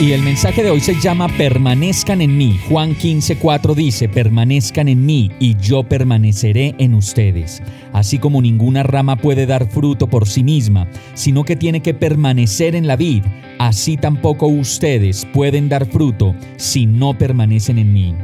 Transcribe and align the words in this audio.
Y 0.00 0.12
el 0.12 0.22
mensaje 0.22 0.62
de 0.62 0.70
hoy 0.70 0.78
se 0.78 0.94
llama 1.00 1.26
Permanezcan 1.26 2.20
en 2.20 2.36
mí. 2.36 2.56
Juan 2.68 2.94
15:4 2.94 3.74
dice, 3.74 4.08
Permanezcan 4.08 4.86
en 4.86 5.04
mí 5.04 5.32
y 5.40 5.56
yo 5.56 5.82
permaneceré 5.82 6.76
en 6.78 6.94
ustedes. 6.94 7.60
Así 7.92 8.20
como 8.20 8.40
ninguna 8.40 8.84
rama 8.84 9.16
puede 9.16 9.44
dar 9.44 9.68
fruto 9.68 10.06
por 10.06 10.28
sí 10.28 10.44
misma, 10.44 10.86
sino 11.14 11.42
que 11.42 11.56
tiene 11.56 11.80
que 11.80 11.94
permanecer 11.94 12.76
en 12.76 12.86
la 12.86 12.94
vid, 12.94 13.24
así 13.58 13.96
tampoco 13.96 14.46
ustedes 14.46 15.26
pueden 15.32 15.68
dar 15.68 15.84
fruto 15.84 16.32
si 16.56 16.86
no 16.86 17.18
permanecen 17.18 17.78
en 17.78 17.92
mí. 17.92 18.14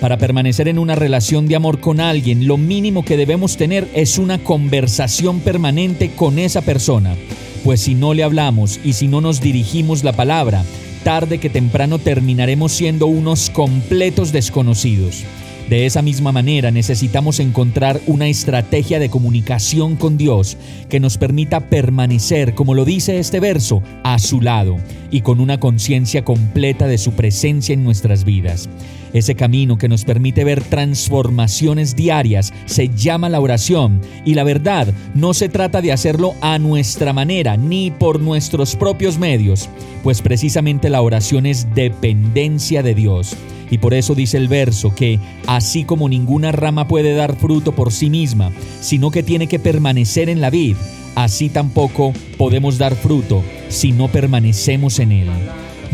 Para 0.00 0.18
permanecer 0.18 0.66
en 0.66 0.80
una 0.80 0.96
relación 0.96 1.46
de 1.46 1.54
amor 1.54 1.78
con 1.78 2.00
alguien, 2.00 2.48
lo 2.48 2.56
mínimo 2.56 3.04
que 3.04 3.16
debemos 3.16 3.56
tener 3.56 3.88
es 3.94 4.18
una 4.18 4.38
conversación 4.38 5.38
permanente 5.38 6.10
con 6.16 6.40
esa 6.40 6.60
persona. 6.60 7.14
Pues 7.62 7.82
si 7.82 7.94
no 7.94 8.14
le 8.14 8.24
hablamos 8.24 8.80
y 8.84 8.94
si 8.94 9.06
no 9.06 9.20
nos 9.20 9.40
dirigimos 9.40 10.02
la 10.02 10.12
palabra, 10.12 10.64
tarde 11.04 11.38
que 11.38 11.50
temprano 11.50 11.98
terminaremos 12.00 12.72
siendo 12.72 13.06
unos 13.06 13.50
completos 13.50 14.32
desconocidos. 14.32 15.24
De 15.68 15.86
esa 15.86 16.02
misma 16.02 16.30
manera 16.30 16.70
necesitamos 16.70 17.40
encontrar 17.40 17.98
una 18.06 18.28
estrategia 18.28 18.98
de 18.98 19.08
comunicación 19.08 19.96
con 19.96 20.18
Dios 20.18 20.58
que 20.90 21.00
nos 21.00 21.16
permita 21.16 21.70
permanecer, 21.70 22.54
como 22.54 22.74
lo 22.74 22.84
dice 22.84 23.18
este 23.18 23.40
verso, 23.40 23.82
a 24.02 24.18
su 24.18 24.42
lado 24.42 24.76
y 25.10 25.22
con 25.22 25.40
una 25.40 25.58
conciencia 25.58 26.22
completa 26.22 26.86
de 26.86 26.98
su 26.98 27.12
presencia 27.12 27.72
en 27.72 27.82
nuestras 27.82 28.24
vidas. 28.24 28.68
Ese 29.14 29.36
camino 29.36 29.78
que 29.78 29.88
nos 29.88 30.04
permite 30.04 30.44
ver 30.44 30.62
transformaciones 30.62 31.96
diarias 31.96 32.52
se 32.66 32.88
llama 32.88 33.30
la 33.30 33.40
oración 33.40 34.02
y 34.26 34.34
la 34.34 34.44
verdad 34.44 34.92
no 35.14 35.32
se 35.32 35.48
trata 35.48 35.80
de 35.80 35.92
hacerlo 35.92 36.34
a 36.42 36.58
nuestra 36.58 37.12
manera 37.14 37.56
ni 37.56 37.90
por 37.90 38.20
nuestros 38.20 38.76
propios 38.76 39.18
medios, 39.18 39.70
pues 40.02 40.20
precisamente 40.20 40.90
la 40.90 41.00
oración 41.00 41.46
es 41.46 41.72
dependencia 41.74 42.82
de 42.82 42.94
Dios. 42.94 43.34
Y 43.70 43.78
por 43.78 43.94
eso 43.94 44.14
dice 44.14 44.36
el 44.36 44.48
verso 44.48 44.94
que 44.94 45.18
así 45.46 45.84
como 45.84 46.08
ninguna 46.08 46.52
rama 46.52 46.88
puede 46.88 47.14
dar 47.14 47.36
fruto 47.36 47.72
por 47.72 47.92
sí 47.92 48.10
misma, 48.10 48.52
sino 48.80 49.10
que 49.10 49.22
tiene 49.22 49.46
que 49.46 49.58
permanecer 49.58 50.28
en 50.28 50.40
la 50.40 50.50
vid, 50.50 50.76
así 51.14 51.48
tampoco 51.48 52.12
podemos 52.36 52.78
dar 52.78 52.94
fruto 52.94 53.42
si 53.68 53.92
no 53.92 54.08
permanecemos 54.08 54.98
en 54.98 55.12
él. 55.12 55.28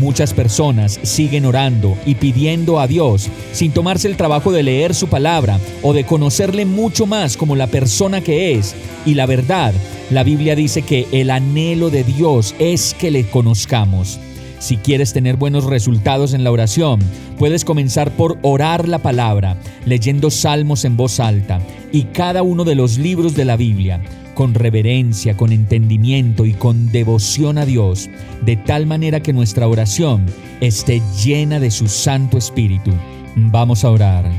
Muchas 0.01 0.33
personas 0.33 0.99
siguen 1.03 1.45
orando 1.45 1.95
y 2.07 2.15
pidiendo 2.15 2.79
a 2.79 2.87
Dios 2.87 3.29
sin 3.51 3.71
tomarse 3.71 4.07
el 4.07 4.17
trabajo 4.17 4.51
de 4.51 4.63
leer 4.63 4.95
su 4.95 5.07
palabra 5.07 5.59
o 5.83 5.93
de 5.93 6.05
conocerle 6.05 6.65
mucho 6.65 7.05
más 7.05 7.37
como 7.37 7.55
la 7.55 7.67
persona 7.67 8.21
que 8.21 8.53
es. 8.53 8.73
Y 9.05 9.13
la 9.13 9.27
verdad, 9.27 9.73
la 10.09 10.23
Biblia 10.23 10.55
dice 10.55 10.81
que 10.81 11.07
el 11.11 11.29
anhelo 11.29 11.91
de 11.91 12.03
Dios 12.03 12.55
es 12.57 12.95
que 12.95 13.11
le 13.11 13.27
conozcamos. 13.27 14.19
Si 14.61 14.77
quieres 14.77 15.11
tener 15.11 15.37
buenos 15.37 15.63
resultados 15.63 16.35
en 16.35 16.43
la 16.43 16.51
oración, 16.51 16.99
puedes 17.39 17.65
comenzar 17.65 18.11
por 18.11 18.37
orar 18.43 18.87
la 18.87 18.99
palabra, 18.99 19.57
leyendo 19.87 20.29
salmos 20.29 20.85
en 20.85 20.95
voz 20.95 21.19
alta 21.19 21.59
y 21.91 22.03
cada 22.03 22.43
uno 22.43 22.63
de 22.63 22.75
los 22.75 22.99
libros 22.99 23.33
de 23.33 23.43
la 23.43 23.57
Biblia 23.57 24.03
con 24.35 24.53
reverencia, 24.53 25.35
con 25.35 25.51
entendimiento 25.51 26.45
y 26.45 26.53
con 26.53 26.91
devoción 26.91 27.57
a 27.57 27.65
Dios, 27.65 28.07
de 28.45 28.55
tal 28.55 28.85
manera 28.85 29.19
que 29.19 29.33
nuestra 29.33 29.67
oración 29.67 30.27
esté 30.59 31.01
llena 31.25 31.59
de 31.59 31.71
su 31.71 31.87
Santo 31.87 32.37
Espíritu. 32.37 32.91
Vamos 33.35 33.83
a 33.83 33.89
orar. 33.89 34.31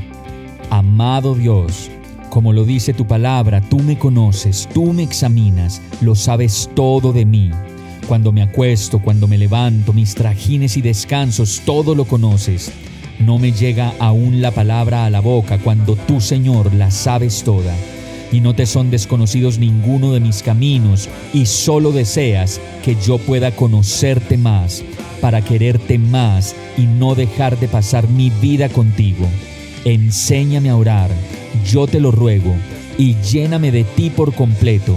Amado 0.71 1.35
Dios, 1.35 1.91
como 2.31 2.53
lo 2.53 2.65
dice 2.65 2.95
tu 2.95 3.09
palabra, 3.09 3.61
tú 3.61 3.81
me 3.81 3.99
conoces, 3.99 4.69
tú 4.73 4.93
me 4.93 5.03
examinas, 5.03 5.83
lo 6.01 6.15
sabes 6.15 6.71
todo 6.77 7.13
de 7.13 7.27
mí. 7.27 7.51
Cuando 8.07 8.33
me 8.33 8.43
acuesto, 8.43 9.01
cuando 9.01 9.27
me 9.29 9.39
levanto, 9.39 9.93
mis 9.93 10.15
trajines 10.15 10.77
y 10.77 10.83
descansos, 10.83 11.63
todo 11.65 11.95
lo 11.95 12.05
conoces. 12.05 12.73
No 13.19 13.39
me 13.39 13.53
llega 13.53 13.95
aún 13.99 14.43
la 14.43 14.51
palabra 14.51 15.07
a 15.07 15.11
la 15.11 15.21
boca 15.21 15.59
cuando 15.59 15.97
tú, 15.97 16.21
Señor, 16.21 16.75
la 16.75 16.91
sabes 16.91 17.43
toda 17.45 17.75
y 18.33 18.41
no 18.41 18.55
te 18.55 18.67
son 18.67 18.91
desconocidos 18.91 19.59
ninguno 19.59 20.13
de 20.13 20.21
mis 20.21 20.43
caminos, 20.43 21.09
y 21.35 21.47
solo 21.47 21.93
deseas 21.93 22.61
que 22.83 22.97
yo 22.97 23.19
pueda 23.19 23.55
conocerte 23.55 24.39
más, 24.39 24.83
para 25.21 25.43
quererte 25.43 25.99
más 25.99 26.57
y 26.79 26.87
no 26.87 27.15
dejar 27.15 27.61
de 27.61 27.69
pasar 27.69 28.09
mi 28.09 28.31
vida 28.31 28.71
contigo. 28.71 29.27
Enséñame 29.85 30.71
a 30.71 30.77
orar, 30.77 31.11
yo 31.71 31.87
te 31.87 32.01
lo 32.01 32.11
ruego, 32.11 32.55
y 32.97 33.17
lléname 33.17 33.71
de 33.71 33.85
ti 33.85 34.09
por 34.09 34.35
completo. 34.35 34.97